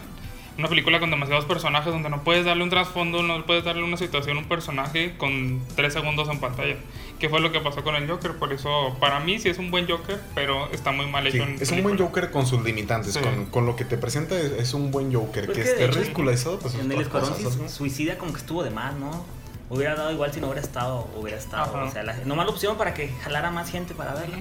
[0.58, 3.98] Una película con demasiados personajes donde no puedes darle un trasfondo, no puedes darle una
[3.98, 6.76] situación a un personaje con tres segundos en pantalla.
[7.20, 8.34] Que fue lo que pasó con el Joker.
[8.34, 11.48] Por eso, para mí sí es un buen Joker, pero está muy mal Sí, hecho
[11.48, 12.08] en es un buen película.
[12.08, 13.20] Joker con sus limitantes, Sí.
[13.20, 16.76] con, con lo que te presenta es, es un buen Joker, que esté ridiculizado, pues
[16.76, 19.26] es en el Escuadrón Suicida como que estuvo de más, ¿no?
[19.70, 21.76] Hubiera dado igual si no hubiera estado, hubiera estado.
[21.76, 21.86] Ajá.
[21.86, 24.40] O sea, la, nomás la opción para que jalara más gente para verla.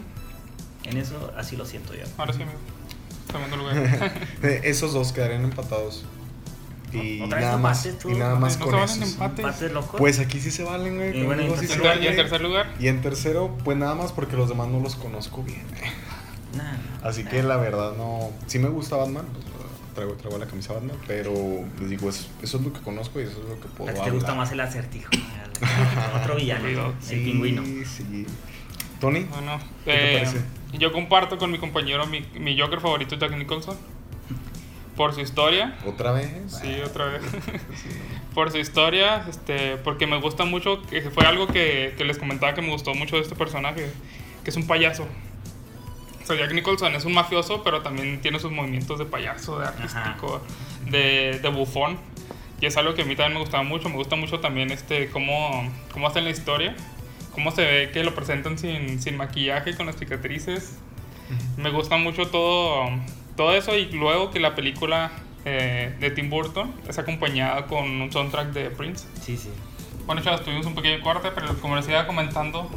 [0.85, 2.03] En eso así lo siento yo.
[2.19, 2.59] Ahora sí, amigo.
[3.33, 4.13] Segundo lugar.
[4.43, 6.05] Eh, Esos dos quedarían empatados.
[6.93, 8.11] Y ¿Otra vez nada más, tú?
[8.11, 9.13] y nada más ¿No con se valen esos.
[9.15, 9.39] empates?
[9.47, 9.99] ¿Empates locos?
[9.99, 11.19] Pues aquí sí se valen, güey.
[11.21, 14.69] Y bueno, sí en tercer lugar, Y en tercero, pues nada más porque los demás
[14.69, 15.63] no los conozco bien.
[16.55, 17.31] Nah, Así nah.
[17.31, 18.29] que la verdad no.
[18.47, 19.47] Sí me gusta Batman, pues,
[19.95, 21.33] traigo, traigo la camisa Batman, pero
[21.81, 23.95] les digo, es- eso es lo que conozco y eso es lo que puedo A
[23.95, 25.09] ti te gusta más el acertijo.
[26.23, 27.65] Otro villano, el Sí, pingüino.
[27.65, 28.27] Sí, sí.
[29.03, 30.43] Tony, Bueno, ¿Qué te eh, parece?
[30.79, 33.77] yo comparto con mi compañero mi, mi Joker favorito, Jack Nicholson.
[34.97, 35.77] Por su historia.
[35.85, 36.31] otra vez.
[36.47, 37.23] Sí, otra vez.
[37.75, 37.89] Sí.
[38.33, 42.55] por su historia, este, porque me gusta mucho, que fue algo que, que les comentaba
[42.55, 43.91] que me gustó mucho de este personaje,
[44.45, 45.09] que es un payaso.
[46.23, 49.67] O sea, Jack Nicholson es un mafioso, pero también tiene sus movimientos de payaso, de
[49.67, 50.41] artístico,
[50.89, 51.99] de, de bufón.
[52.61, 53.89] Y es algo que a mí también me gustaba mucho.
[53.89, 56.77] Me gusta mucho también este, cómo, cómo hacen la historia,
[57.33, 60.79] cómo se ve que lo presentan sin, sin maquillaje, con las cicatrices.
[61.57, 62.91] Me gusta mucho todo,
[63.37, 65.11] todo eso y luego que la película
[65.45, 69.07] eh, de Tim Burton es acompañada con un soundtrack de Prince.
[69.21, 69.51] Sí, sí.
[70.07, 72.69] Bueno, chavos, tuvimos un pequeño corte, pero como les iba comentando,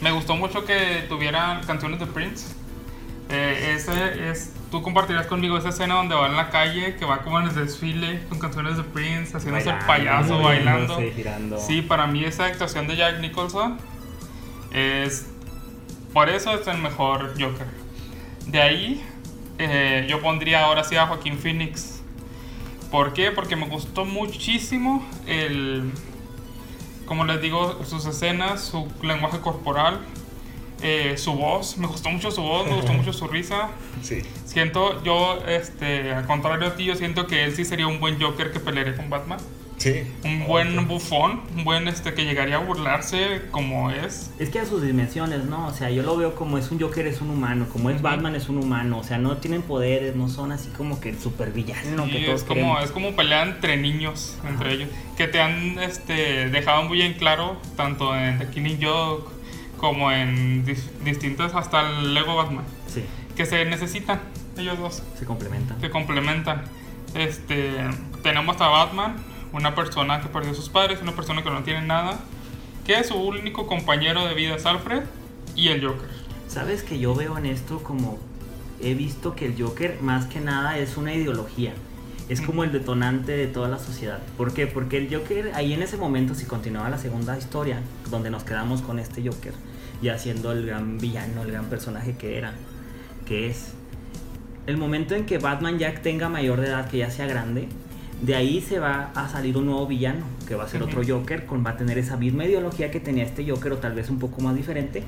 [0.00, 2.54] me gustó mucho que tuvieran canciones de Prince.
[3.30, 7.22] Eh, ese es, tú compartirás conmigo esa escena donde va en la calle, que va
[7.22, 10.98] como en el desfile con canciones de Prince, haciéndose el payaso, bailando.
[11.58, 13.78] Sí, para mí esa actuación de Jack Nicholson
[14.72, 15.26] es...
[16.12, 17.66] Por eso es el mejor Joker.
[18.46, 19.02] De ahí
[19.58, 22.02] eh, yo pondría ahora sí a Joaquín Phoenix.
[22.90, 23.30] ¿Por qué?
[23.30, 25.90] Porque me gustó muchísimo el...
[27.06, 30.00] Como les digo, sus escenas, su lenguaje corporal,
[30.82, 31.78] eh, su voz.
[31.78, 33.70] Me gustó mucho su voz, me gustó mucho su risa.
[34.02, 34.22] Sí.
[34.44, 38.20] Siento, yo, este, al contrario a ti, yo siento que él sí sería un buen
[38.20, 39.38] Joker que pelearía con Batman.
[39.78, 40.04] Sí.
[40.24, 44.30] Un buen bufón, un buen este que llegaría a burlarse como es.
[44.38, 45.66] Es que a sus dimensiones, ¿no?
[45.66, 48.36] O sea, yo lo veo como es un Joker, es un humano, como es Batman,
[48.36, 48.98] es un humano.
[48.98, 52.40] O sea, no tienen poderes, no son así como que el supervillano Sí, que todos
[52.42, 52.84] es como queremos.
[52.84, 57.56] es como pelea entre niños, entre ellos, que te han este dejado muy en claro
[57.76, 59.30] tanto en The Killing Joke
[59.78, 63.02] como en dis- distintas hasta el Lego Batman, Sí,
[63.34, 64.20] que se necesitan
[64.56, 65.02] ellos dos.
[65.18, 65.80] se complementan.
[65.80, 66.62] se complementan.
[67.14, 67.72] Este,
[68.22, 69.16] tenemos a Batman,
[69.52, 72.20] una persona que perdió a sus padres, una persona que no tiene nada,
[72.86, 75.02] que su único compañero de vida es Alfred
[75.54, 76.08] y el Joker.
[76.48, 78.18] Sabes que yo veo en esto como
[78.80, 81.72] he visto que el Joker más que nada es una ideología.
[82.28, 84.20] Es como el detonante de toda la sociedad.
[84.36, 84.66] ¿Por qué?
[84.66, 88.80] Porque el Joker ahí en ese momento, si continuaba la segunda historia, donde nos quedamos
[88.80, 89.52] con este Joker,
[90.00, 92.54] ya siendo el gran villano, el gran personaje que era,
[93.26, 93.72] que es,
[94.66, 97.68] el momento en que Batman ya tenga mayor de edad, que ya sea grande,
[98.22, 101.00] de ahí se va a salir un nuevo villano, que va a ser Ujú.
[101.00, 103.94] otro Joker, con, va a tener esa misma ideología que tenía este Joker, o tal
[103.94, 105.02] vez un poco más diferente,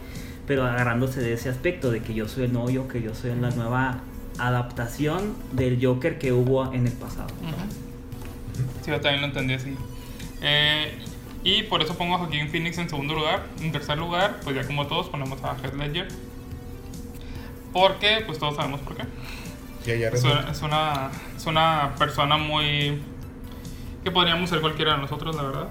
[0.46, 3.50] pero agarrándose de ese aspecto, de que yo soy el nuevo Joker, yo soy la
[3.50, 4.00] nueva
[4.38, 7.28] adaptación del Joker que hubo en el pasado.
[8.84, 9.74] Sí, yo también lo entendí así.
[10.42, 10.92] Eh,
[11.44, 13.46] y por eso pongo a Joaquín Phoenix en segundo lugar.
[13.60, 16.08] En tercer lugar, pues ya como todos ponemos a Heath Ledger.
[17.72, 19.04] Porque, pues todos sabemos por qué.
[20.16, 23.02] Es una, es una, es una persona muy...
[24.02, 25.68] que podríamos ser cualquiera de nosotros, la verdad.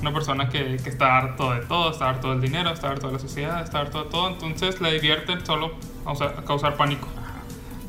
[0.00, 3.14] Una persona que, que está harto de todo, está harto del dinero, está harto de
[3.14, 4.28] la sociedad, está harto de todo.
[4.30, 5.72] Entonces le divierte solo
[6.04, 7.08] causar, causar pánico.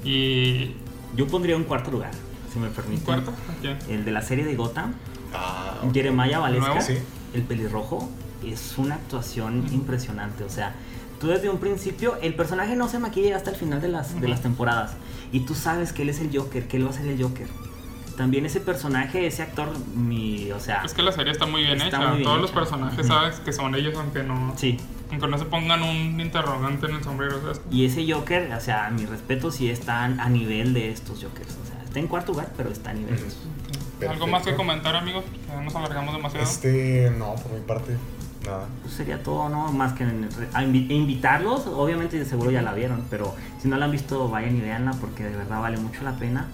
[0.04, 0.76] Y...
[1.16, 2.10] Yo pondría un cuarto lugar,
[2.52, 3.04] si me permite.
[3.04, 3.32] ¿Cuarto?
[3.32, 3.92] ¿A?
[3.92, 4.96] El de la serie de Gotham,
[5.34, 7.02] Ah, Jeremiah Valesca, ¿Nuevo?
[7.34, 8.10] El pelirrojo,
[8.46, 10.44] es una actuación impresionante.
[10.44, 10.76] O sea,
[11.24, 14.28] tú desde un principio, el personaje no se maquilla hasta el final de las, de
[14.28, 14.92] las temporadas.
[15.32, 17.48] Y tú sabes que él es el Joker, que él va a ser el Joker.
[18.18, 21.76] También ese personaje, ese actor, mi, o sea, Es que la serie está muy bien
[21.82, 21.98] Está hecha.
[22.00, 22.60] muy bien Todos los hecha.
[22.60, 23.08] personajes Ujú.
[23.08, 24.78] sabes que son ellos, aunque no, sí.
[25.12, 27.40] aunque no se pongan un interrogante en el sombrero.
[27.42, 27.62] ¿sabes?
[27.72, 31.56] Y ese Joker, o sea, a mi respeto, sí está a nivel de estos Jokers.
[31.64, 33.48] O sea, está en cuarto lugar, pero está a nivel de esos.
[34.10, 34.58] ¿Algo más que Perfecto.
[34.58, 35.24] comentar, amigos?
[35.64, 36.44] Nos alargamos demasiado.
[36.46, 37.96] Este, no, por mi parte,
[38.46, 38.68] nada.
[38.82, 39.72] Pues sería todo, ¿no?
[39.72, 43.78] Más que en- a invi- invitarlos, obviamente de seguro ya la vieron, pero si no
[43.78, 46.48] la han visto, vayan y véanla porque de verdad vale mucho la pena.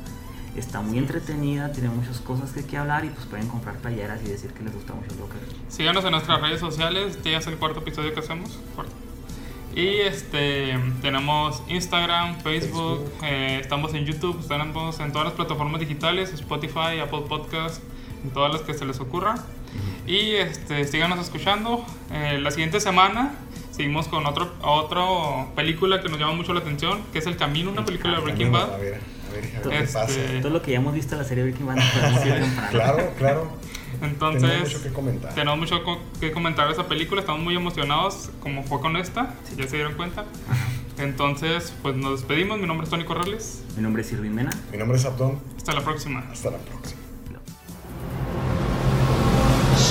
[0.55, 4.29] Está muy entretenida, tiene muchas cosas que, que hablar y pues pueden comprar playeras y
[4.29, 5.37] decir que les gusta mucho el Joker.
[5.69, 7.15] Síganos en nuestras redes sociales.
[7.15, 8.59] Este ya es el cuarto episodio que hacemos.
[8.75, 8.91] Cuarto.
[9.75, 13.23] Y este tenemos Instagram, Facebook, Facebook.
[13.23, 17.81] eh, estamos en YouTube, estamos en todas las plataformas digitales, Spotify, Apple Podcast,
[18.23, 19.35] en todas las que se les ocurra.
[20.09, 21.85] Y este, síganos escuchando.
[22.11, 23.33] Eh, la siguiente semana
[23.71, 27.69] seguimos con otro, otro película que nos llama mucho la atención, que es El Camino,
[27.71, 28.67] una película de Breaking A Bad.
[28.67, 28.93] ver, a ver,
[29.55, 30.41] a ver qué Este, pasa.
[30.41, 31.77] Todo lo que ya hemos visto en la serie Breaking Bad.
[32.71, 33.51] Claro, claro.
[34.01, 35.33] Entonces, Tenemos mucho que comentar.
[35.35, 35.83] tenemos mucho
[36.19, 37.21] que comentar de esa película.
[37.21, 40.25] Estamos muy emocionados, como fue con esta, si ya se dieron cuenta.
[40.97, 42.59] Entonces, pues nos despedimos.
[42.59, 43.61] Mi nombre es Tony Corrales.
[43.77, 44.49] Mi nombre es Irving Mena.
[44.71, 45.39] Mi nombre es Abdón.
[45.57, 46.23] Hasta la próxima.
[46.31, 46.99] Hasta la próxima.